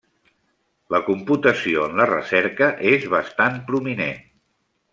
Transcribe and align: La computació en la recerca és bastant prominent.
La 0.95 1.01
computació 1.09 1.83
en 1.89 2.01
la 2.01 2.07
recerca 2.13 2.71
és 2.93 3.07
bastant 3.15 3.61
prominent. 3.71 4.21